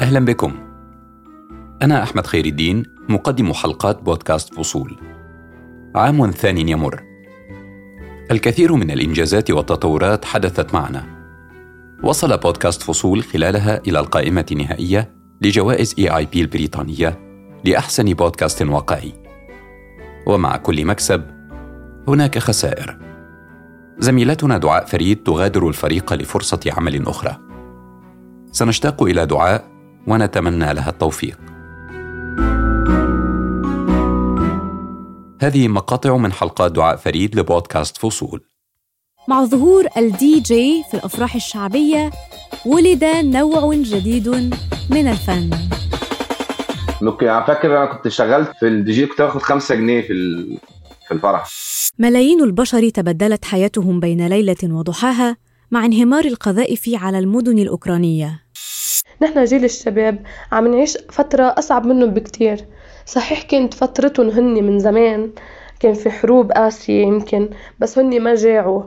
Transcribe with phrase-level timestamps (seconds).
[0.00, 0.54] أهلا بكم.
[1.82, 4.96] أنا أحمد خير الدين مقدم حلقات بودكاست فصول.
[5.94, 7.02] عام ثان يمر.
[8.30, 11.06] الكثير من الإنجازات والتطورات حدثت معنا.
[12.02, 15.10] وصل بودكاست فصول خلالها إلى القائمة النهائية
[15.42, 17.18] لجوائز اي اي بي البريطانية
[17.64, 19.12] لأحسن بودكاست واقعي.
[20.26, 21.37] ومع كل مكسب
[22.08, 22.98] هناك خسائر.
[23.98, 27.36] زميلتنا دعاء فريد تغادر الفريق لفرصة عمل أخرى.
[28.52, 29.64] سنشتاق إلى دعاء
[30.06, 31.38] ونتمنى لها التوفيق.
[35.42, 38.44] هذه مقاطع من حلقات دعاء فريد لبودكاست فصول.
[39.28, 42.10] مع ظهور الدي جي في الأفراح الشعبية
[42.66, 44.28] ولد نوع جديد
[44.90, 45.50] من الفن.
[47.02, 50.14] okay أنا فاكر أنا كنت شغلت في الدي جي كنت باخد 5 جنيه في
[51.08, 51.48] في الفرح.
[52.00, 55.36] ملايين البشر تبدلت حياتهم بين ليلة وضحاها
[55.70, 58.42] مع انهمار القذائف على المدن الأوكرانية.
[59.22, 62.64] نحن جيل الشباب عم نعيش فترة أصعب منهم بكتير.
[63.06, 65.30] صحيح كانت فترتهم هن من زمان
[65.80, 68.82] كان في حروب قاسية يمكن بس هن ما جاعوا.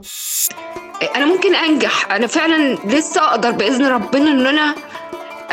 [1.16, 2.12] أنا ممكن أنجح.
[2.12, 4.76] أنا فعلا لسه أقدر بإذن ربنا إن أنا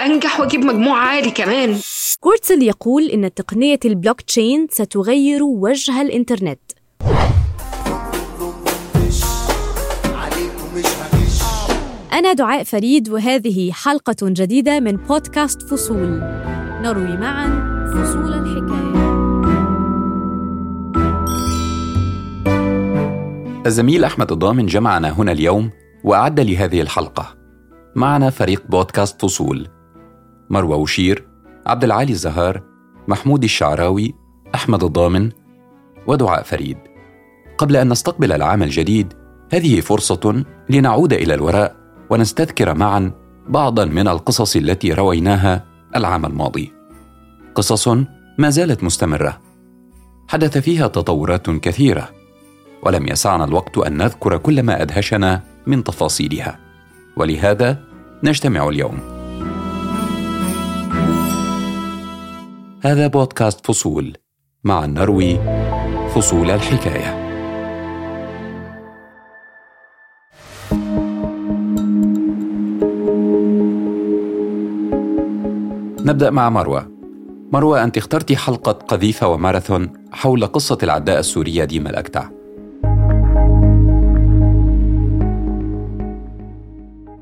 [0.06, 1.76] أنجح وأجيب مجموع عالي كمان.
[2.20, 6.60] كورتسل يقول إن تقنية البلوك تشين ستغير وجه الإنترنت.
[12.18, 16.20] أنا دعاء فريد وهذه حلقة جديدة من بودكاست فصول.
[16.82, 17.46] نروي معا
[17.94, 18.98] فصول الحكاية.
[23.66, 25.70] الزميل أحمد الضامن جمعنا هنا اليوم
[26.04, 27.36] وأعد لهذه الحلقة.
[27.96, 29.68] معنا فريق بودكاست فصول.
[30.50, 31.28] مروى وشير
[31.66, 32.62] عبد العالي الزهار
[33.08, 34.14] محمود الشعراوي
[34.54, 35.30] أحمد الضامن
[36.06, 36.78] ودعاء فريد.
[37.58, 39.12] قبل أن نستقبل العام الجديد
[39.52, 43.12] هذه فرصة لنعود إلى الوراء ونستذكر معا
[43.48, 45.64] بعضا من القصص التي رويناها
[45.96, 46.72] العام الماضي.
[47.54, 47.88] قصص
[48.38, 49.40] ما زالت مستمرة.
[50.28, 52.08] حدث فيها تطورات كثيرة
[52.82, 56.58] ولم يسعنا الوقت أن نذكر كل ما أدهشنا من تفاصيلها.
[57.16, 57.78] ولهذا
[58.24, 58.98] نجتمع اليوم.
[62.84, 64.16] هذا بودكاست فصول
[64.64, 65.38] مع النروي
[66.14, 67.27] فصول الحكاية.
[76.08, 76.90] نبدأ مع مروة.
[77.52, 82.28] مروة أنت اخترتي حلقة قذيفة وماراثون حول قصة العداء السورية ديما الأكتع.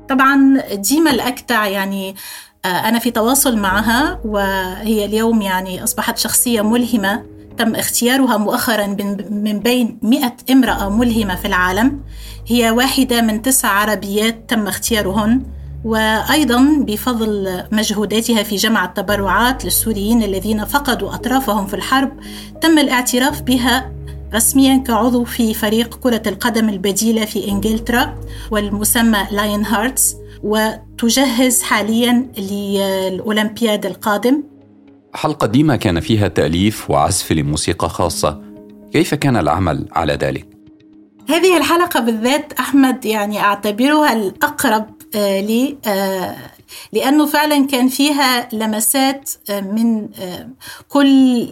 [0.09, 2.15] طبعا ديما الأكتع يعني
[2.65, 7.23] آه، أنا في تواصل معها وهي اليوم يعني أصبحت شخصية ملهمة.
[7.57, 8.87] تم اختيارها مؤخرا
[9.29, 12.01] من بين مئة امرأة ملهمة في العالم.
[12.47, 15.43] هي واحدة من تسع عربيات تم اختيارهن.
[15.83, 22.11] وأيضا بفضل مجهوداتها في جمع التبرعات للسوريين الذين فقدوا أطرافهم في الحرب
[22.61, 23.91] تم الاعتراف بها
[24.33, 28.15] رسميا كعضو في فريق كرة القدم البديلة في إنجلترا
[28.51, 34.43] والمسمى لاين هارتس وتجهز حاليا للأولمبياد القادم
[35.13, 38.41] حلقة ديما كان فيها تأليف وعزف لموسيقى خاصة
[38.93, 40.47] كيف كان العمل على ذلك؟
[41.29, 46.35] هذه الحلقة بالذات أحمد يعني أعتبرها الأقرب آه، آه،
[46.93, 50.07] لأنه فعلا كان فيها لمسات آه، من
[50.89, 51.47] كل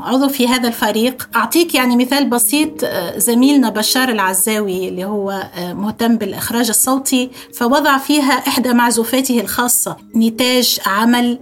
[0.00, 1.28] عضو في هذا الفريق.
[1.36, 2.84] أعطيك يعني مثال بسيط
[3.16, 11.38] زميلنا بشار العزاوي اللي هو مهتم بالإخراج الصوتي فوضع فيها إحدى معزوفاته الخاصة نتاج عمل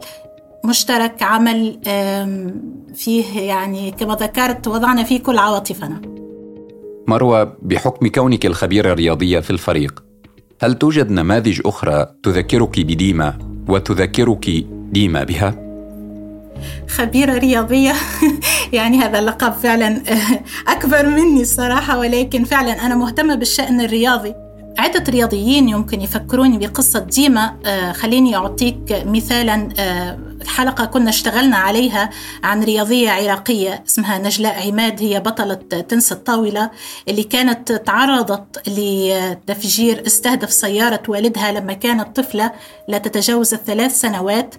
[0.64, 1.80] مشترك عمل
[2.94, 6.00] فيه يعني كما ذكرت وضعنا فيه كل عواطفنا.
[7.08, 10.09] مروى بحكم كونك الخبيرة الرياضية في الفريق
[10.62, 13.38] هل توجد نماذج أخرى تذكرك بديما
[13.68, 14.50] وتذكرك
[14.92, 15.54] ديما بها؟
[16.88, 17.94] خبيرة رياضية
[18.72, 20.02] يعني هذا اللقب فعلا
[20.68, 24.34] أكبر مني الصراحة ولكن فعلا أنا مهتمة بالشأن الرياضي
[24.80, 32.10] عدة رياضيين يمكن يفكروني بقصة ديما آه، خليني أعطيك مثالا آه، حلقة كنا اشتغلنا عليها
[32.44, 36.70] عن رياضية عراقية اسمها نجلاء عماد هي بطلة تنس الطاولة
[37.08, 42.52] اللي كانت تعرضت لتفجير استهدف سيارة والدها لما كانت طفلة
[42.88, 44.54] لا تتجاوز الثلاث سنوات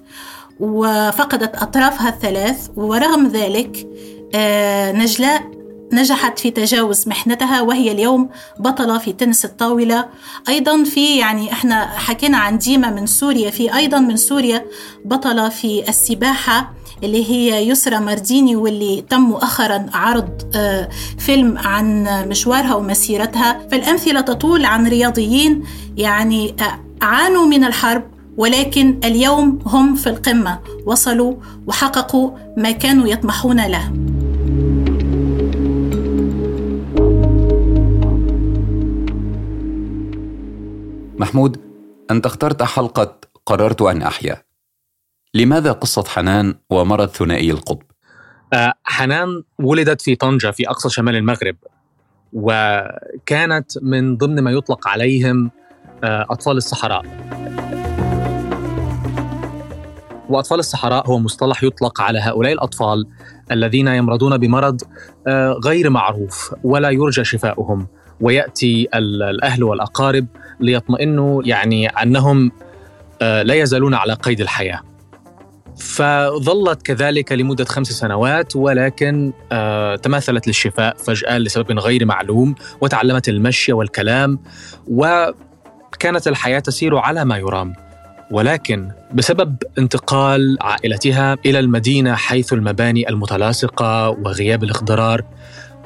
[0.59, 3.88] وفقدت أطرافها الثلاث ورغم ذلك
[4.35, 5.60] آه، نجلاء
[5.93, 8.29] نجحت في تجاوز محنتها وهي اليوم
[8.59, 10.05] بطلة في تنس الطاولة.
[10.49, 14.65] أيضا في يعني إحنا حكينا عن ديما من سوريا في أيضا من سوريا
[15.05, 16.73] بطلة في السباحة
[17.03, 20.89] اللي هي يسرى مارديني واللي تم مؤخرا عرض آه،
[21.19, 23.67] فيلم عن مشوارها ومسيرتها.
[23.71, 25.63] فالأمثلة تطول عن رياضيين
[25.97, 28.03] يعني آه، عانوا من الحرب
[28.37, 31.35] ولكن اليوم هم في القمة وصلوا
[31.67, 33.91] وحققوا ما كانوا يطمحون له.
[41.19, 41.61] محمود
[42.11, 44.37] أنت اخترت حلقة قررت أن أحيا.
[45.33, 47.81] لماذا قصة حنان ومرض ثنائي القطب؟
[48.53, 51.55] آه، حنان ولدت في طنجة في أقصى شمال المغرب
[52.33, 55.51] وكانت من ضمن ما يطلق عليهم
[56.03, 57.05] آه، أطفال الصحراء.
[60.29, 63.07] وأطفال الصحراء هو مصطلح يطلق على هؤلاء الأطفال
[63.51, 64.81] الذين يمرضون بمرض
[65.27, 67.87] آه، غير معروف ولا يرجى شفاؤهم.
[68.21, 70.27] ويأتي الأهل والأقارب
[70.59, 72.51] ليطمئنوا يعني أنهم
[73.21, 74.81] لا يزالون على قيد الحياة.
[75.77, 83.73] فظلت كذلك لمدة خمس سنوات ولكن آه تماثلت للشفاء فجأة لسبب غير معلوم وتعلمت المشي
[83.73, 84.39] والكلام
[84.88, 87.73] وكانت الحياة تسير على ما يرام.
[88.31, 95.23] ولكن بسبب انتقال عائلتها إلى المدينة حيث المباني المتلاصقة وغياب الاخضرار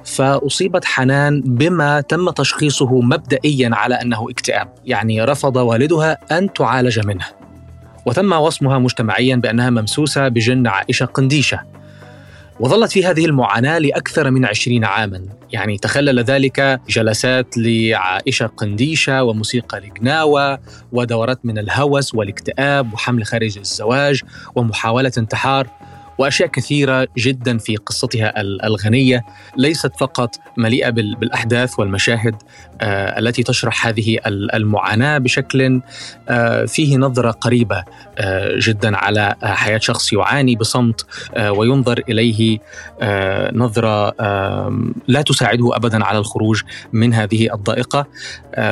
[0.05, 7.25] فأصيبت حنان بما تم تشخيصه مبدئيا على أنه اكتئاب يعني رفض والدها أن تعالج منه.
[8.05, 11.59] وتم وصمها مجتمعيا بأنها ممسوسة بجن عائشة قنديشة.
[12.59, 15.25] وظلت في هذه المعاناة لأكثر من عشرين عاما.
[15.51, 20.59] يعني تخلل ذلك جلسات لعائشة قنديشة وموسيقى لقناوة
[20.91, 24.21] ودورات من الهوس والاكتئاب وحمل خارج الزواج
[24.55, 25.67] ومحاولة انتحار.
[26.17, 29.25] وأشياء كثيرة جدا في قصتها الغنية
[29.57, 32.35] ليست فقط مليئة بالأحداث والمشاهد
[32.81, 35.81] آه، التي تشرح هذه المعاناة بشكل
[36.29, 37.83] آه، فيه نظرة قريبة
[38.17, 41.05] آه، جدا على حياة شخص يعاني بصمت
[41.39, 42.59] وينظر إليه
[43.53, 44.15] نظرة
[45.07, 46.61] لا تساعده ابدا على الخروج
[46.93, 48.07] من هذه الضائقة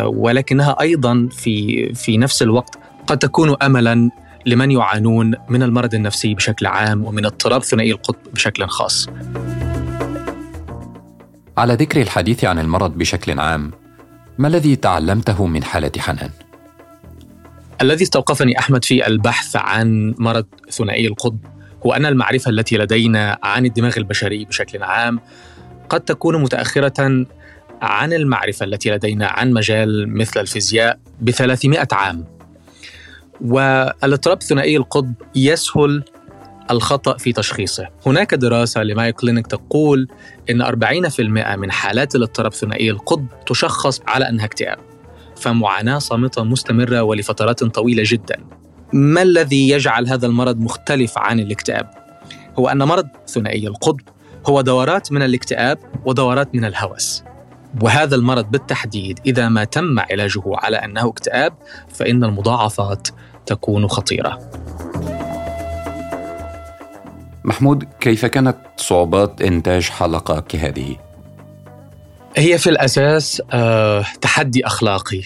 [0.04, 4.10] ولكنها أيضا في في نفس الوقت قد تكون املا
[4.46, 9.10] لمن يعانون من المرض النفسي بشكل عام ومن اضطراب ثنائي القطب بشكل خاص.
[11.58, 13.72] على ذكر الحديث عن المرض بشكل عام،
[14.38, 16.30] ما الذي تعلمته من حالة حنان؟
[17.82, 21.38] الذي استوقفني أحمد في البحث عن مرض ثنائي القطب
[21.86, 25.20] هو أن المعرفة التي لدينا عن الدماغ البشري بشكل عام
[25.90, 27.26] قد تكون متأخرة
[27.82, 32.26] عن المعرفة التي لدينا عن مجال مثل الفيزياء ب 300 عام
[33.42, 36.04] والاضطراب ثنائي القطب يسهل
[36.72, 37.88] الخطأ في تشخيصه.
[38.06, 40.08] هناك دراسة لمايو كلينيك تقول
[40.50, 44.78] إن 40% من حالات الاضطراب ثنائي القطب تشخص على أنها اكتئاب.
[45.36, 48.36] فمعاناة صامتة مستمرة ولفترات طويلة جدا.
[48.94, 51.90] ما الذي يجعل هذا المرض مختلف عن الاكتئاب؟
[52.60, 54.02] هو أن مرض ثنائي القطب
[54.48, 57.24] هو دورات من الاكتئاب ودورات من الهوس.
[57.82, 61.54] وهذا المرض بالتحديد إذا ما تم علاجه على أنه اكتئاب
[61.90, 63.08] فإن المضاعفات
[63.46, 64.40] تكون خطيرة
[67.44, 70.96] محمود كيف كانت صعوبات إنتاج حلقة كهذه؟
[72.38, 75.22] هي في الأساس آه، تحدي أخلاقي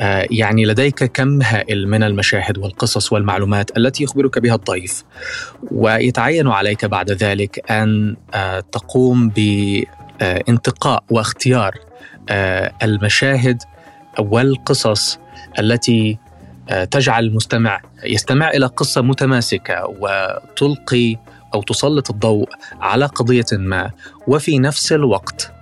[0.00, 5.04] آه، يعني لديك كم هائل من المشاهد والقصص والمعلومات التي يخبرك بها الضيف
[5.70, 9.28] ويتعين عليك بعد ذلك أن آه، تقوم
[10.22, 11.74] انتقاء واختيار
[12.28, 13.62] آه، المشاهد
[14.18, 15.18] والقصص
[15.58, 16.18] التي
[16.70, 21.16] آه، تجعل المستمع يستمع إلى قصة متماسكة وتلقي
[21.54, 22.48] أو تسلط الضوء
[22.80, 23.90] على قضية ما.
[24.26, 25.52] وفي نفس الوقت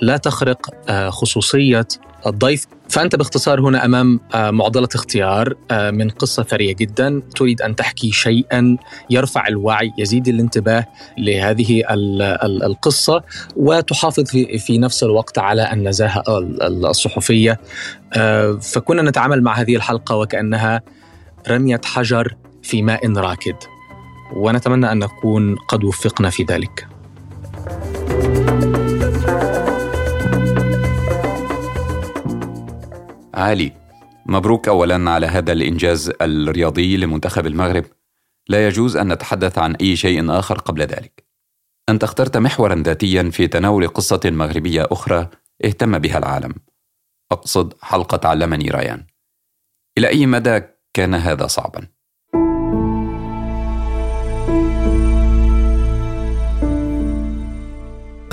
[0.00, 1.86] لا تخرق آه، خصوصية
[2.26, 2.66] الضيف.
[2.88, 7.22] فأنت باختصار هنا أمام آه، معضلة اختيار آه، من قصة ثرية جدا.
[7.36, 8.76] تريد أن تحكي شيئا
[9.10, 10.86] يرفع الوعي يزيد الانتباه
[11.18, 11.82] لهذه
[12.44, 13.22] القصة
[13.56, 14.24] وتحافظ
[14.58, 17.60] في نفس الوقت على النزاهة الصحفية.
[18.12, 20.82] آه، فكنا نتعامل مع هذه الحلقة وكأنها
[21.48, 23.56] رمية حجر في ماء راكد.
[24.36, 26.93] ونتمنى أن نكون قد وفقنا في ذلك.
[33.44, 33.72] علي
[34.26, 37.84] مبروك اولا على هذا الإنجاز الرياضي لمنتخب المغرب.
[38.48, 41.24] لا يجوز أن نتحدث عن أي شيء آخر قبل ذلك.
[41.88, 45.28] أنت اخترت محورا ذاتيا في تناول قصة مغربية أخرى
[45.64, 46.54] اهتم بها العالم.
[47.32, 49.06] أقصد حلقة علمني ريان.
[49.98, 50.62] إلى أي مدى
[50.94, 51.93] كان هذا صعبا؟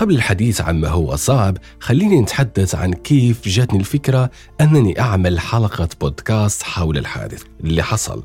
[0.02, 4.32] قبل الحديث عن ما هو صعب خليني نتحدث عن كيف جاتني الفكرة
[4.62, 8.24] أنني أعمل حلقة بودكاست حول الحادث اللي حصل.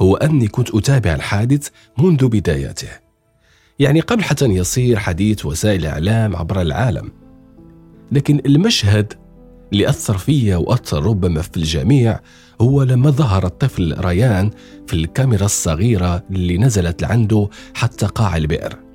[0.00, 2.88] هو أني كنت أتابع الحادث منذ بداياته.
[3.78, 7.12] يعني قبل حتى أن يصير حديث وسائل الإعلام عبر العالم.
[8.12, 9.12] لكن المشهد
[9.72, 12.20] اللي أثر فيا وأثر ربما في الجميع
[12.60, 14.50] هو لما ظهر الطفل ريان
[14.86, 18.87] في الكاميرا الصغيرة اللي نزلت عنده حتى قاع البئر.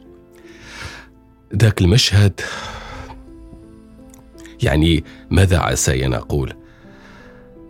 [1.56, 2.42] ذاك المشهد؟
[4.64, 6.54] يعني ماذا عسى أن أقول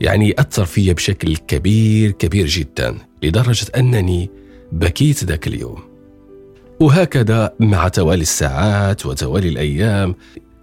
[0.02, 4.30] يعني أثر في بشكل كبير كبير جدا لدرجة أنني
[4.72, 5.80] بكيت ذاك اليوم.
[6.80, 10.16] وهكذا مع توالي الساعات وتوالي الأيام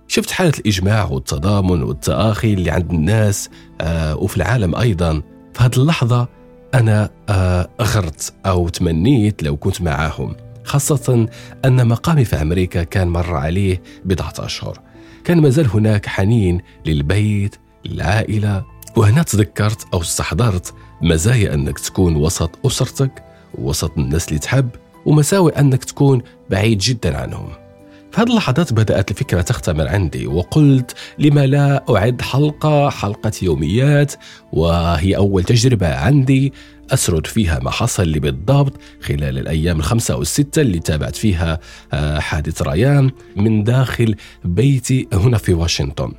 [0.08, 3.50] شفت حالة الإجماع والتضامن والتآخي اللي عند الناس
[3.80, 5.22] آه وفي العالم أيضا.
[5.54, 6.28] في هذه اللحظة
[6.74, 10.36] أنا آه أغرت أو تمنيت لو كنت معاهم.
[10.64, 11.26] خاصة
[11.64, 14.80] أن مقامي في أمريكا كان مر عليه بضعة أشهر.
[15.24, 18.64] كان مازال هناك حنين للبيت للعائلة
[18.96, 23.24] وهنا تذكرت أو استحضرت مزايا أنك تكون وسط أسرتك
[23.58, 24.68] وسط الناس اللي تحب
[25.06, 27.48] ومساوئ أنك تكون بعيد جدا عنهم.
[28.12, 34.12] في هذه اللحظات بدأت الفكرة تختمر عندي وقلت لما لا أعد حلقة حلقة يوميات
[34.52, 36.52] وهي أول تجربة عندي
[36.90, 41.58] أسرد فيها ما حصل لي بالضبط خلال الأيام الخمسة أو الستة اللي تابعت فيها
[41.92, 44.14] آه، حادث ريان من داخل
[44.44, 46.12] بيتي هنا في واشنطن.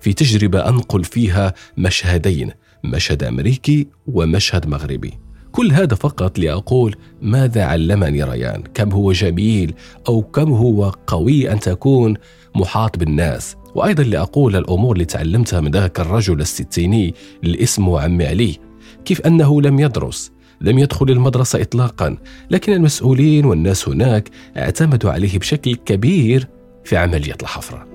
[0.00, 2.50] في تجربة أنقل فيها مشهدين
[2.84, 5.21] مشهد أمريكي ومشهد مغربي.
[5.52, 9.74] كل هذا فقط لأقول ماذا علمني ريان؟ كم هو جميل
[10.08, 12.14] أو كم هو قوي أن تكون
[12.54, 18.58] محاط بالناس؟ وأيضا لأقول الأمور اللي تعلمتها من ذاك الرجل الستيني اللي اسمه عمي علي.
[19.04, 22.16] كيف أنه لم يدرس؟ لم يدخل المدرسة إطلاقا.
[22.50, 26.48] لكن المسؤولين والناس هناك اعتمدوا عليه بشكل كبير
[26.84, 27.91] في عملية الحفرة.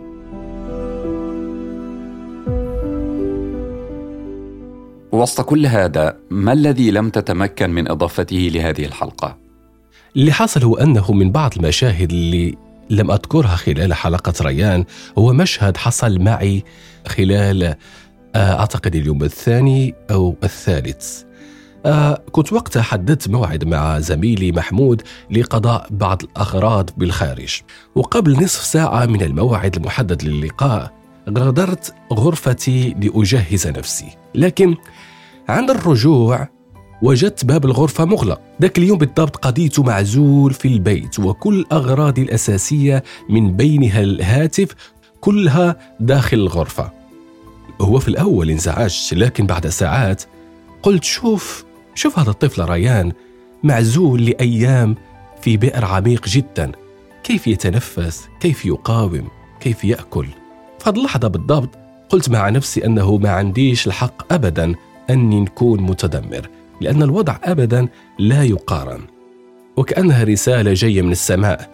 [5.12, 9.38] وسط كل هذا ما الذي لم تتمكن من إضافته لهذه الحلقة؟
[10.16, 12.58] اللي حصل هو أنه من بعض المشاهد اللي
[12.90, 14.86] لم أذكرها خلال حلقة ريان
[15.18, 16.64] هو مشهد حصل معي
[17.08, 17.76] خلال
[18.36, 21.24] آه، أعتقد اليوم الثاني أو الثالث.
[21.86, 27.62] آه كنت وقتها حددت موعد مع زميلي محمود لقضاء بعض الأغراض بالخارج.
[27.96, 30.97] وقبل نصف ساعة من الموعد المحدد للقاء
[31.30, 34.18] غادرت غرفتي لأجهز نفسي.
[34.36, 34.76] لكن
[35.50, 36.48] عند الرجوع
[37.02, 38.42] وجدت باب الغرفة مغلق.
[38.62, 44.76] ذاك اليوم بالضبط قضيت معزول في البيت وكل أغراضي الأساسية من بينها الهاتف
[45.22, 46.92] كلها داخل الغرفة.
[47.82, 50.24] هو في الأول انزعجت لكن بعد ساعات
[50.84, 51.66] قلت شوف
[51.96, 53.12] شوف هذا الطفل ريان
[53.64, 54.96] معزول لأيام
[55.42, 56.72] في بئر عميق جدا.
[57.24, 59.28] كيف يتنفس؟ كيف يقاوم؟
[59.60, 60.28] كيف يأكل؟
[60.86, 61.70] هذه اللحظة بالضبط
[62.10, 64.76] قلت مع نفسي أنه ما عنديش الحق أبدا
[65.10, 66.50] أني نكون متدمر
[66.82, 67.88] لأن الوضع أبدا
[68.20, 69.02] لا يقارن.
[69.78, 71.70] وكأنها رسالة جاية من السماء.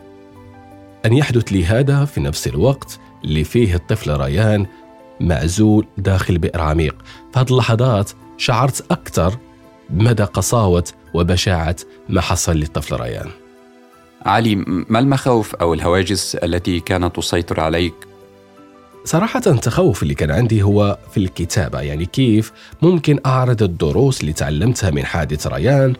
[1.05, 4.65] أن يحدث لي هذا في نفس الوقت اللي فيه الطفل ريان
[5.19, 6.95] معزول داخل بئر عميق.
[7.33, 9.37] في هذه اللحظات شعرت أكثر
[9.89, 10.83] بمدى قساوة
[11.13, 11.75] وبشاعة
[12.09, 13.29] ما حصل للطفل ريان.
[14.25, 17.93] علي ما المخاوف أو الهواجس التي كانت تسيطر عليك
[19.05, 24.91] صراحة التخوف اللي كان عندي هو في الكتابة يعني كيف ممكن أعرض الدروس اللي تعلمتها
[24.91, 25.93] من حادث ريان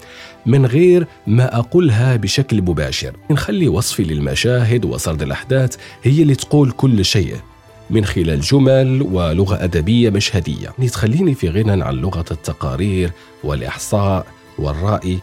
[0.46, 3.14] من غير ما أقولها بشكل مباشر.
[3.32, 7.36] نخلي وصفي للمشاهد وسرد الأحداث هي اللي تقول كل شيء
[7.90, 10.70] من خلال جمل ولغة أدبية مشهدية.
[10.92, 13.12] تخليني في غنى عن لغة التقارير
[13.44, 14.26] والإحصاء
[14.60, 15.20] والرأي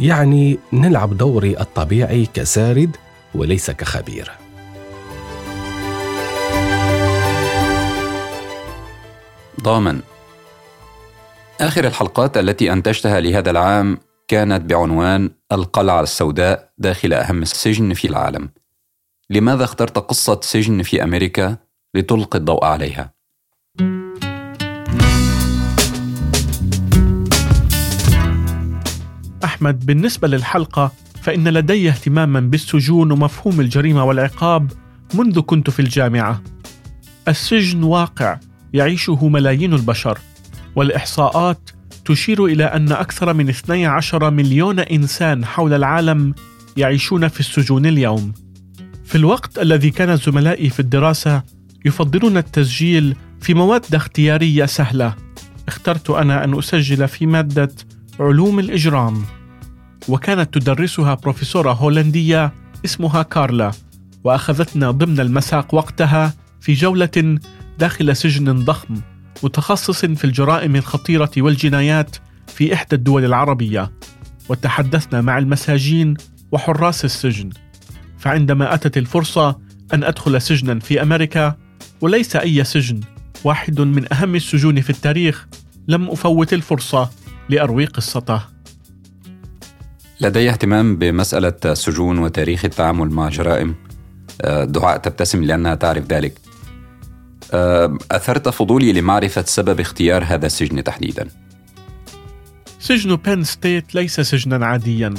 [0.00, 2.96] يعني نلعب دوري الطبيعي كسارد
[3.34, 4.43] وليس كخبير.
[9.64, 10.00] ضامن
[11.60, 18.48] آخر الحلقات التي أنتجتها لهذا العام كانت بعنوان القلعة السوداء داخل أهم السجن في العالم.
[19.30, 21.56] لماذا اخترت قصة سجن في أمريكا
[21.94, 23.14] لتلقي الضوء عليها؟
[29.44, 30.92] أحمد بالنسبة للحلقة
[31.22, 34.72] فإن لدي اهتماما بالسجون ومفهوم الجريمة والعقاب
[35.14, 36.42] منذ كنت في الجامعة.
[37.28, 38.38] السجن واقع
[38.74, 40.18] يعيشه ملايين البشر
[40.76, 41.70] والإحصاءات
[42.04, 46.34] تشير إلى أن أكثر من 12 مليون إنسان حول العالم
[46.76, 48.32] يعيشون في السجون اليوم.
[49.04, 51.42] في الوقت الذي كان زملائي في الدراسة
[51.84, 55.14] يفضلون التسجيل في مواد اختيارية سهلة
[55.68, 57.70] اخترت أنا أن أسجل في مادة
[58.20, 59.24] علوم الإجرام.
[60.08, 62.52] وكانت تدرسها بروفيسورة هولندية
[62.84, 63.70] اسمها كارلا
[64.24, 67.38] وأخذتنا ضمن المساق وقتها في جولة
[67.78, 68.94] داخل سجن ضخم
[69.42, 72.16] متخصص في الجرائم الخطيرة والجنايات
[72.46, 73.92] في إحدى الدول العربية.
[74.48, 76.14] وتحدثنا مع المساجين
[76.52, 77.50] وحراس السجن.
[78.18, 79.58] فعندما أتت الفرصة
[79.94, 81.54] أن أدخل سجنا في أمريكا
[82.00, 83.00] وليس أي سجن
[83.44, 85.46] واحد من أهم السجون في التاريخ
[85.88, 87.10] لم أفوت الفرصة
[87.48, 88.40] لأروي قصته.
[90.20, 93.74] لدي اهتمام بمسألة السجون وتاريخ التعامل مع جرائم.
[94.42, 96.40] آه، دعاء تبتسم لأنها تعرف ذلك.
[97.54, 101.28] آه، أثرت فضولي لمعرفة سبب اختيار هذا السجن تحديدا.
[102.80, 105.14] سجن بين ستيت ليس سجنا عاديا.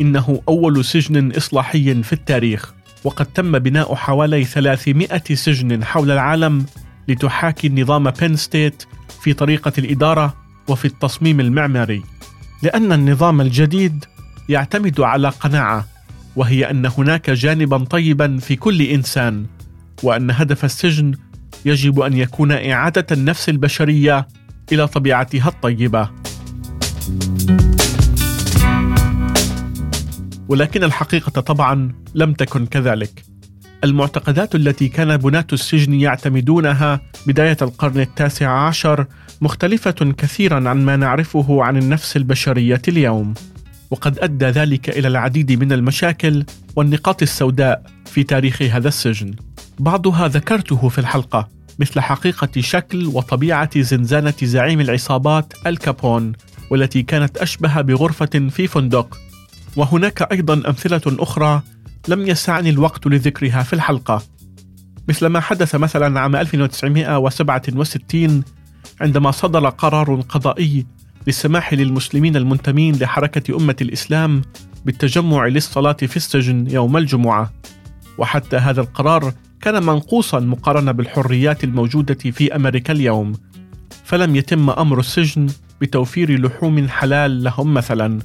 [0.00, 6.66] إنه أول سجن إصلاحي في التاريخ وقد تم بناء حوالي 300 سجن حول العالم
[7.08, 8.82] لتحاكي نظام بين ستيت
[9.20, 10.34] في طريقة الإدارة
[10.68, 12.02] وفي التصميم المعماري.
[12.62, 14.04] لأن النظام الجديد
[14.48, 15.86] يعتمد على قناعة
[16.36, 19.46] وهي أن هناك جانبا طيبا في كل إنسان
[20.02, 21.14] وأن هدف السجن
[21.64, 24.28] يجب أن يكون إعادة النفس البشرية
[24.72, 26.10] إلى طبيعتها الطيبة
[30.48, 33.24] ولكن الحقيقة طبعا لم تكن كذلك.
[33.84, 39.06] المعتقدات التي كان بناة السجن يعتمدونها بداية القرن التاسع عشر
[39.40, 43.34] مختلفة كثيرا عن ما نعرفه عن النفس البشرية اليوم.
[43.90, 46.44] وقد أدى ذلك إلى العديد من المشاكل
[46.76, 49.34] والنقاط السوداء في تاريخ هذا السجن.
[49.78, 56.32] بعضها ذكرته في الحلقة مثل حقيقة شكل وطبيعة زنزانة زعيم العصابات الكابون
[56.70, 59.18] والتي كانت أشبه بغرفة في فندق.
[59.76, 61.62] وهناك أيضا أمثلة أخرى
[62.08, 64.22] لم يسعني الوقت لذكرها في الحلقة.
[65.08, 68.44] مثل ما حدث مثلا عام 1967
[69.00, 70.86] عندما صدر قرار قضائي
[71.26, 74.42] للسماح للمسلمين المنتمين لحركة أمة الإسلام
[74.84, 77.52] بالتجمع للصلاة في السجن يوم الجمعة.
[78.18, 79.32] وحتى هذا القرار
[79.64, 83.32] كان منقوصا مقارنة بالحريات الموجودة في أمريكا اليوم
[84.04, 85.46] فلم يتم أمر السجن
[85.80, 88.18] بتوفير لحوم حلال لهم مثلا.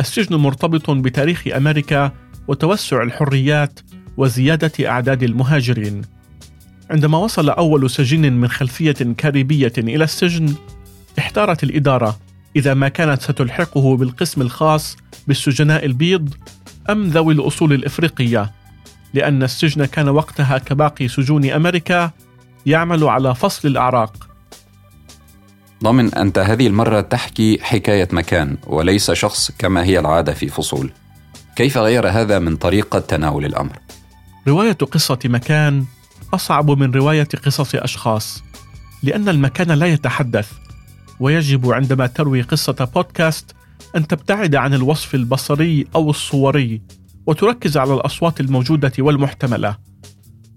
[0.00, 2.12] السجن مرتبط بتاريخ أمريكا
[2.48, 3.80] وتوسع الحريات
[4.16, 6.02] وزيادة أعداد المهاجرين.
[6.90, 10.54] عندما وصل أول سجين من خلفية كاريبية إلى السجن
[11.18, 12.18] احتارت الإدارة
[12.56, 14.96] إذا ما كانت ستلحقه بالقسم الخاص
[15.28, 16.34] بالسجناء البيض
[16.90, 18.55] أم ذوي الأصول الإفريقية.
[19.16, 22.10] لأن السجن كان وقتها كباقي سجون أمريكا
[22.66, 24.28] يعمل على فصل الأعراق.
[25.82, 30.92] ضمن أنت هذه المرة تحكي حكاية مكان وليس شخص كما هي العادة في فصول.
[31.56, 33.78] كيف غير هذا من طريقة تناول الأمر؟
[34.48, 35.84] رواية قصة مكان
[36.34, 38.42] أصعب من رواية قصص أشخاص
[39.02, 40.52] لأن المكان لا يتحدث.
[41.20, 43.54] ويجب عندما تروي قصة بودكاست
[43.96, 46.80] أن تبتعد عن الوصف البصري أو الصوري.
[47.26, 49.76] وتركز على الأصوات الموجودة والمحتملة.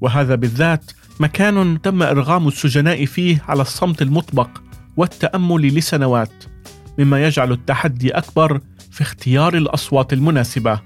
[0.02, 4.50] وهذا بالذات مكان تم إرغام السجناء فيه على الصمت المطبق
[4.98, 6.44] والتأمل لسنوات
[7.00, 10.80] مما يجعل التحدي أكبر في اختيار الأصوات المناسبة.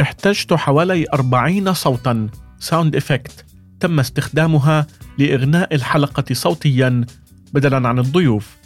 [0.00, 2.28] احتجت حوالي أربعين صوتا
[2.58, 3.44] sound effect
[3.80, 4.86] تم استخدامها
[5.18, 7.06] لإغناء الحلقة صوتيا
[7.52, 8.56] بدلا عن الضيوف.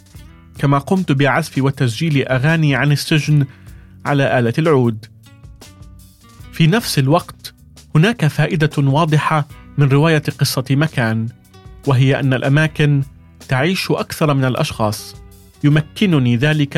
[0.57, 3.45] كما قمت بعزف وتسجيل أغاني عن السجن
[4.05, 5.05] على آلة العود.
[6.59, 7.53] في نفس الوقت
[7.95, 11.27] هناك فائدة واضحة من رواية قصة مكان
[11.87, 13.03] وهي أن الأماكن
[13.47, 15.15] تعيش أكثر من الأشخاص.
[15.63, 16.77] يمكنني ذلك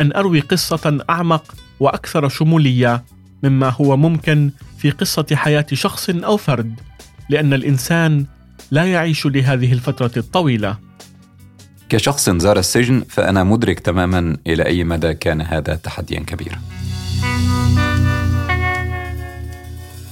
[0.00, 3.04] أن أروي قصة أعمق وأكثر شمولية
[3.42, 6.80] مما هو ممكن في قصة حياة شخص أو فرد
[7.28, 8.26] لأن الإنسان
[8.70, 10.76] لا يعيش لهذه الفترة الطويلة.
[11.88, 16.60] كشخص زار السجن فأنا مدرك تماما إلى أي مدى كان هذا تحديا كبيرا.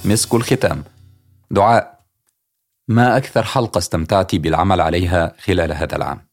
[0.05, 0.83] مسك الختام.
[1.51, 1.99] دعاء.
[2.87, 6.29] ما أكثر حلقة استمتعتي بالعمل عليها خلال هذا العام؟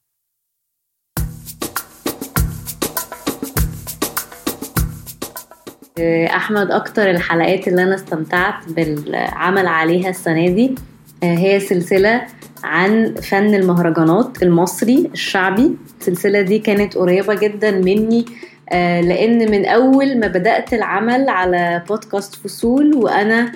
[6.37, 10.75] أحمد أكتر الحلقات اللي أنا استمتعت بالعمل عليها السنة دي
[11.23, 12.27] هي سلسلة
[12.65, 15.77] عن فن المهرجانات المصري الشعبي.
[16.01, 18.27] السلسلة دي كانت قريبة جدا مني
[18.73, 23.53] لأن من أول ما بدأت العمل على بودكاست فصول وأنا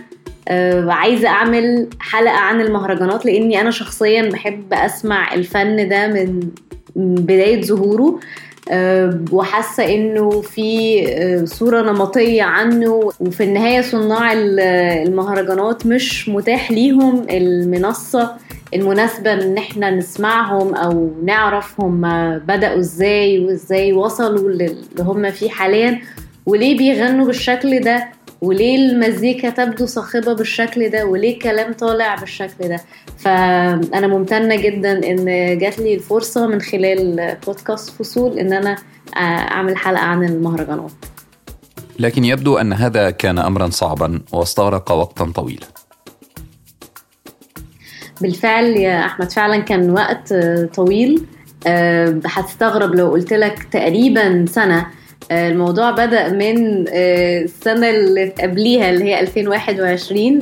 [0.48, 6.40] آه، عايزة أعمل حلقة عن المهرجانات لأني أنا شخصيا بحب أسمع الفن ده من
[6.96, 8.04] بداية ظهوره.
[8.04, 8.20] آه،
[9.32, 13.10] وحاسة إنه في آه، صورة نمطية عنه.
[13.20, 17.26] وفي النهاية صناع المهرجانات مش متاح ليهم.
[17.30, 18.30] المنصة
[18.74, 22.00] المناسبة إن إحنا نسمعهم أو نعرف هم
[22.38, 26.00] بدأوا إزاي وإزاي وصلوا اللي هم فيه حاليا.
[26.46, 28.08] وليه بيغنوا بالشكل ده؟
[28.40, 32.80] وليه المزيكا تبدو صاخبة بالشكل ده؟ وليه الكلام طالع بالشكل ده؟
[33.18, 35.24] فأنا ممتنة جدا إن
[35.58, 38.76] جات لي الفرصة من خلال بودكاست فصول إن أنا
[39.16, 40.90] أعمل حلقة عن المهرجانات.
[41.98, 45.66] لكن يبدو أن هذا كان أمرا صعبا واستغرق وقتا طويلا.
[48.20, 50.34] بالفعل يا أحمد فعلا كان وقت
[50.74, 51.26] طويل.
[51.66, 54.99] أه هتستغرب لو قلت لك تقريبا سنة أه
[55.30, 60.40] الموضوع بدأ من أه السنة اللي قبليها اللي هي 2021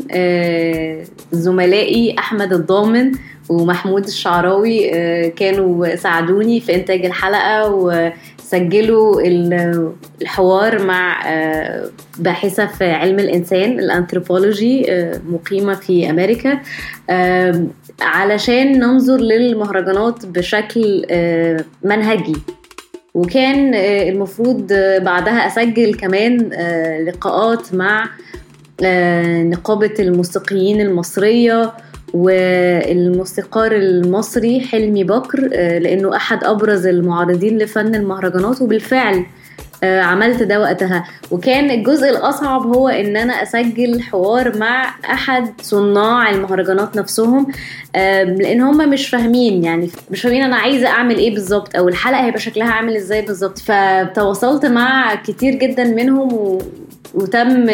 [1.33, 3.13] زملائي أحمد الضامن
[3.49, 4.91] ومحمود الشعراوي
[5.31, 9.21] كانوا ساعدوني في إنتاج الحلقة وسجلوا
[10.23, 11.25] الحوار مع
[12.19, 14.87] باحثة في علم الإنسان الأنثروبولوجي
[15.29, 16.61] مقيمة في أمريكا
[18.01, 21.07] علشان ننظر للمهرجانات بشكل
[21.83, 22.37] منهجي.
[23.15, 26.51] وكان المفروض بعدها أسجل كمان
[27.07, 28.09] لقاءات مع
[29.43, 31.73] نقابة الموسيقيين المصرية
[32.15, 35.41] والموسيقار المصري حلمي بكر
[35.79, 38.63] لأنه أحد أبرز المعارضين لفن المهرجانات.
[38.63, 39.25] وبالفعل
[39.85, 41.05] عملت ده وقتها.
[41.31, 47.47] وكان الجزء الأصعب هو إن أنا أسجل حوار مع أحد صناع المهرجانات نفسهم
[47.95, 52.41] لأن هم مش فاهمين يعني مش فاهمين أنا عايزة أعمل إيه بالظبط أو الحلقة هيبقى
[52.41, 53.59] شكلها عامل إزاي بالظبط.
[53.59, 56.63] فتواصلت مع كتير جدا منهم و...
[57.15, 57.69] وتم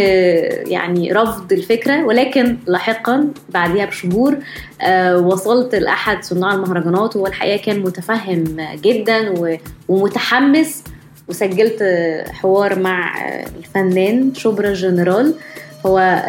[0.66, 2.04] يعني رفض الفكرة.
[2.04, 4.36] ولكن لاحقا بعدها بشهور
[5.16, 7.16] وصلت لأحد صناع المهرجانات.
[7.16, 8.44] وهو الحقيقة كان متفهم
[8.82, 9.34] جدا
[9.88, 10.84] ومتحمس
[11.28, 11.82] وسجلت
[12.30, 15.34] حوار مع الفنان شبرا جنرال.
[15.87, 16.22] هو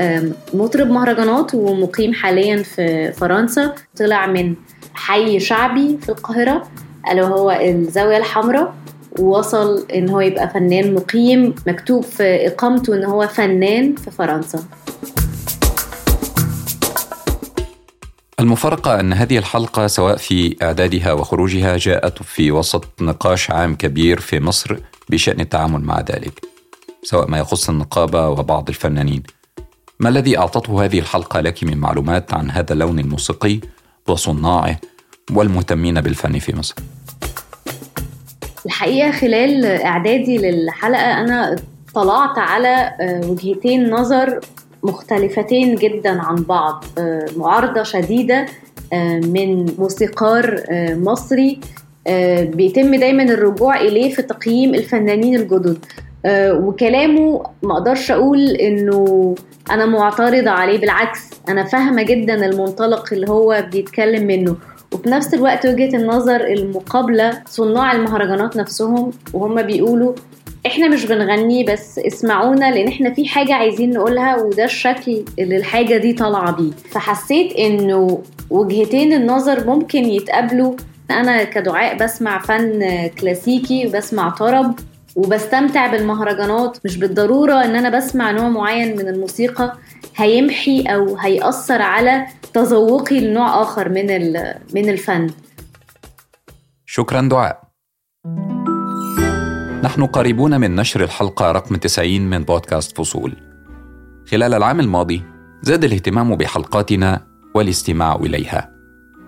[0.54, 3.76] مطرب مهرجانات ومقيم حاليا في فرنسا.
[3.98, 4.56] طلع من
[4.94, 6.68] حي شعبي في القاهرة
[7.12, 8.74] ألا وهو الزاوية الحمراء
[9.20, 14.60] ووصل إن هو يبقى فنان مقيم مكتوب في إقامته إن هو فنان في فرنسا.
[18.46, 24.40] المفارقة أن هذه الحلقة سواء في إعدادها وخروجها جاءت في وسط نقاش عام كبير في
[24.40, 24.78] مصر
[25.10, 26.46] بشأن التعامل مع ذلك
[27.04, 29.24] سواء ما يخص النقابة وبعض الفنانين
[30.00, 33.60] ما الذي أعطته هذه الحلقة لك من معلومات عن هذا اللون الموسيقي
[34.08, 34.80] وصناعه
[35.32, 36.76] والمهتمين بالفن في مصر؟
[38.66, 41.56] الحقيقة خلال إعدادي للحلقة أنا
[41.94, 42.92] طلعت على
[43.26, 44.40] وجهتين نظر
[44.86, 46.84] مختلفتين جدا عن بعض
[47.38, 48.46] معارضة شديدة
[49.24, 51.60] من موسيقار مصري
[52.42, 55.78] بيتم دايما الرجوع إليه في تقييم الفنانين الجدد.
[56.28, 59.36] وكلامه ما أقدرش أقول إنه
[59.72, 64.56] أنا معترضة عليه بالعكس أنا فاهمة جدا المنطلق اللي هو بيتكلم منه.
[64.94, 70.14] وفي نفس الوقت وجهة النظر المقابلة صناع المهرجانات نفسهم وهم بيقولوا
[70.66, 75.98] إحنا مش بنغني بس اسمعونا لأن إحنا في حاجة عايزين نقولها وده الشكل اللي الحاجة
[75.98, 76.72] دي طالعة بيه.
[76.92, 80.76] فحسيت انه وجهتين النظر ممكن يتقابلوا.
[81.12, 84.80] أنا كدعاء بسمع فن كلاسيكي وبسمع طرب
[85.16, 86.78] وبستمتع بالمهرجانات.
[86.86, 89.78] مش بالضرورة ان أنا بسمع نوع معين من الموسيقى.
[90.16, 94.34] هيمحي أو هيأثر على تذوقي لنوع آخر من
[94.76, 95.30] من الفن.
[96.86, 97.65] شكرا دعاء.
[99.86, 103.36] نحن قريبون من نشر الحلقة رقم 90 من بودكاست فصول.
[104.32, 105.24] خلال العام الماضي
[105.62, 108.72] زاد الاهتمام بحلقاتنا والاستماع إليها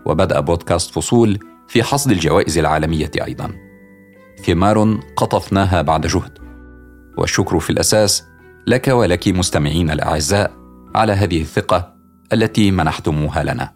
[0.06, 3.52] وبدأ بودكاست فصول في حصد الجوائز العالمية أيضاً.
[4.46, 6.38] ثمار قطفناها بعد جهد.
[7.17, 8.24] والشكر في الأساس
[8.67, 10.52] لك ولك مستمعين الأعزاء
[10.96, 11.93] على هذه الثقة
[12.34, 13.74] التي منحتموها لنا.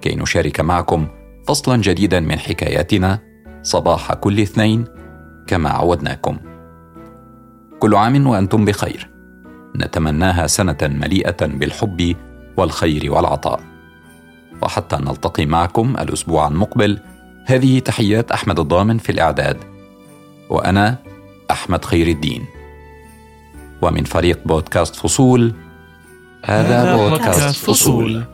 [0.00, 1.08] كي نشارك معكم
[1.46, 3.18] فصلا جديدا من حكاياتنا
[3.62, 5.03] صباح كل اثنين
[5.46, 6.36] كما عودناكم.
[7.80, 9.10] كل عام وأنتم بخير.
[9.76, 12.16] نتمناها سنة مليئة بالحب
[12.56, 13.60] والخير والعطاء.
[14.62, 16.98] وحتى نلتقي معكم الأسبوع المقبل
[17.46, 19.56] هذه تحيات أحمد الضامن في الإعداد.
[20.50, 20.96] وأنا
[21.50, 22.44] أحمد خير الدين.
[23.82, 25.54] ومن فريق بودكاست فصول
[26.44, 28.24] هذا بودكاست فصول.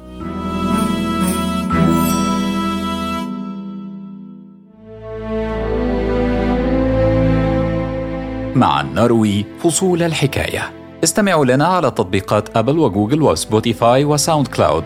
[8.57, 10.73] معا نروي فصول الحكاية.
[11.05, 14.85] استمعوا لنا على تطبيقات أبل وجوجل وسبوتيفاي وساوند كلاود.